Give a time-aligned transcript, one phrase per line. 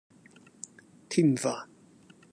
[1.09, 1.69] 添飯